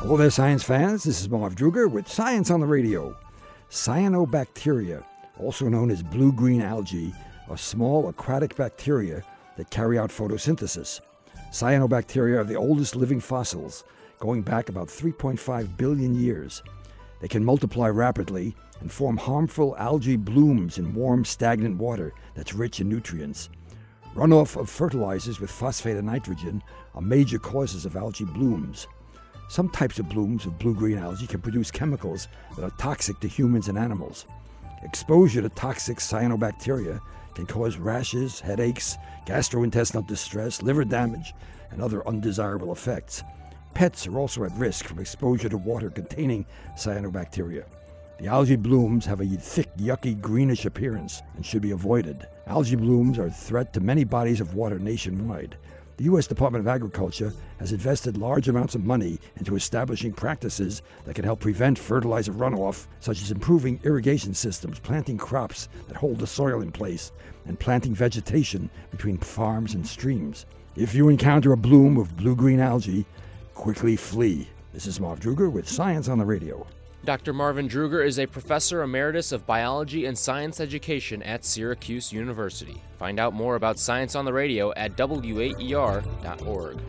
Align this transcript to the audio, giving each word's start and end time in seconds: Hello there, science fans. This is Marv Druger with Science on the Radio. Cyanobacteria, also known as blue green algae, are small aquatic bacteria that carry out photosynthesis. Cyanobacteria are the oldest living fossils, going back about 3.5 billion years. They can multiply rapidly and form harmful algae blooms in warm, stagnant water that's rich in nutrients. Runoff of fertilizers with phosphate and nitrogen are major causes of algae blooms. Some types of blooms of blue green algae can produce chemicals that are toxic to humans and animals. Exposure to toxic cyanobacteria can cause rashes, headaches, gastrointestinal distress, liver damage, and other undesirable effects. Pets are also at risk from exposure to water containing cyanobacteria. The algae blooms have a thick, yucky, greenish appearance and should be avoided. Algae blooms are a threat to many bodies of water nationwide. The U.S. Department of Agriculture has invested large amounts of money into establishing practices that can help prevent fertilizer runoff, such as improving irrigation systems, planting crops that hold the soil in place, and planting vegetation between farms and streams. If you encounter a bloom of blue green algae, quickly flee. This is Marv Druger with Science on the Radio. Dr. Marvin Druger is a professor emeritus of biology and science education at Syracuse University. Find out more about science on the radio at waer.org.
Hello 0.00 0.16
there, 0.16 0.30
science 0.30 0.62
fans. 0.62 1.02
This 1.02 1.20
is 1.20 1.28
Marv 1.28 1.56
Druger 1.56 1.90
with 1.90 2.06
Science 2.06 2.52
on 2.52 2.60
the 2.60 2.66
Radio. 2.66 3.16
Cyanobacteria, 3.68 5.02
also 5.40 5.68
known 5.68 5.90
as 5.90 6.04
blue 6.04 6.32
green 6.32 6.62
algae, 6.62 7.12
are 7.50 7.58
small 7.58 8.08
aquatic 8.08 8.54
bacteria 8.54 9.24
that 9.56 9.70
carry 9.70 9.98
out 9.98 10.10
photosynthesis. 10.10 11.00
Cyanobacteria 11.50 12.38
are 12.38 12.44
the 12.44 12.54
oldest 12.54 12.94
living 12.94 13.18
fossils, 13.18 13.82
going 14.20 14.40
back 14.40 14.68
about 14.68 14.86
3.5 14.86 15.76
billion 15.76 16.14
years. 16.14 16.62
They 17.20 17.28
can 17.28 17.44
multiply 17.44 17.88
rapidly 17.88 18.54
and 18.78 18.92
form 18.92 19.16
harmful 19.16 19.76
algae 19.78 20.16
blooms 20.16 20.78
in 20.78 20.94
warm, 20.94 21.24
stagnant 21.24 21.76
water 21.76 22.14
that's 22.36 22.54
rich 22.54 22.80
in 22.80 22.88
nutrients. 22.88 23.48
Runoff 24.14 24.58
of 24.58 24.70
fertilizers 24.70 25.40
with 25.40 25.50
phosphate 25.50 25.96
and 25.96 26.06
nitrogen 26.06 26.62
are 26.94 27.02
major 27.02 27.40
causes 27.40 27.84
of 27.84 27.96
algae 27.96 28.24
blooms. 28.24 28.86
Some 29.48 29.70
types 29.70 29.98
of 29.98 30.10
blooms 30.10 30.44
of 30.44 30.58
blue 30.58 30.74
green 30.74 30.98
algae 30.98 31.26
can 31.26 31.40
produce 31.40 31.70
chemicals 31.70 32.28
that 32.54 32.64
are 32.64 32.76
toxic 32.78 33.18
to 33.20 33.28
humans 33.28 33.68
and 33.68 33.78
animals. 33.78 34.26
Exposure 34.82 35.40
to 35.40 35.48
toxic 35.48 35.98
cyanobacteria 35.98 37.00
can 37.34 37.46
cause 37.46 37.78
rashes, 37.78 38.40
headaches, 38.40 38.98
gastrointestinal 39.26 40.06
distress, 40.06 40.62
liver 40.62 40.84
damage, 40.84 41.32
and 41.70 41.80
other 41.80 42.06
undesirable 42.06 42.72
effects. 42.72 43.24
Pets 43.72 44.06
are 44.06 44.18
also 44.18 44.44
at 44.44 44.52
risk 44.52 44.84
from 44.84 44.98
exposure 44.98 45.48
to 45.48 45.56
water 45.56 45.88
containing 45.88 46.44
cyanobacteria. 46.76 47.64
The 48.18 48.26
algae 48.26 48.56
blooms 48.56 49.06
have 49.06 49.20
a 49.20 49.26
thick, 49.26 49.74
yucky, 49.78 50.20
greenish 50.20 50.66
appearance 50.66 51.22
and 51.36 51.46
should 51.46 51.62
be 51.62 51.70
avoided. 51.70 52.26
Algae 52.48 52.76
blooms 52.76 53.18
are 53.18 53.26
a 53.26 53.30
threat 53.30 53.72
to 53.74 53.80
many 53.80 54.04
bodies 54.04 54.40
of 54.40 54.54
water 54.54 54.78
nationwide. 54.78 55.56
The 55.98 56.04
U.S. 56.04 56.28
Department 56.28 56.60
of 56.60 56.68
Agriculture 56.68 57.32
has 57.58 57.72
invested 57.72 58.16
large 58.16 58.48
amounts 58.48 58.76
of 58.76 58.84
money 58.84 59.18
into 59.36 59.56
establishing 59.56 60.12
practices 60.12 60.80
that 61.04 61.16
can 61.16 61.24
help 61.24 61.40
prevent 61.40 61.76
fertilizer 61.76 62.32
runoff, 62.32 62.86
such 63.00 63.20
as 63.20 63.32
improving 63.32 63.80
irrigation 63.82 64.32
systems, 64.32 64.78
planting 64.78 65.18
crops 65.18 65.68
that 65.88 65.96
hold 65.96 66.20
the 66.20 66.26
soil 66.28 66.60
in 66.60 66.70
place, 66.70 67.10
and 67.46 67.58
planting 67.58 67.96
vegetation 67.96 68.70
between 68.92 69.18
farms 69.18 69.74
and 69.74 69.84
streams. 69.84 70.46
If 70.76 70.94
you 70.94 71.08
encounter 71.08 71.50
a 71.50 71.56
bloom 71.56 71.96
of 71.96 72.16
blue 72.16 72.36
green 72.36 72.60
algae, 72.60 73.04
quickly 73.54 73.96
flee. 73.96 74.48
This 74.72 74.86
is 74.86 75.00
Marv 75.00 75.18
Druger 75.18 75.50
with 75.50 75.68
Science 75.68 76.06
on 76.06 76.18
the 76.18 76.24
Radio. 76.24 76.64
Dr. 77.04 77.32
Marvin 77.32 77.68
Druger 77.68 78.04
is 78.04 78.18
a 78.18 78.26
professor 78.26 78.82
emeritus 78.82 79.32
of 79.32 79.46
biology 79.46 80.06
and 80.06 80.18
science 80.18 80.60
education 80.60 81.22
at 81.22 81.44
Syracuse 81.44 82.12
University. 82.12 82.82
Find 82.98 83.20
out 83.20 83.32
more 83.32 83.54
about 83.54 83.78
science 83.78 84.14
on 84.14 84.24
the 84.24 84.32
radio 84.32 84.72
at 84.74 84.96
waer.org. 84.96 86.80